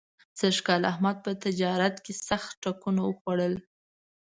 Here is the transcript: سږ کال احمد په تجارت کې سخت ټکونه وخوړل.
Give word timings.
سږ 0.39 0.55
کال 0.67 0.81
احمد 0.91 1.17
په 1.25 1.31
تجارت 1.43 1.95
کې 2.05 2.13
سخت 2.27 2.51
ټکونه 2.63 3.01
وخوړل. 3.05 3.53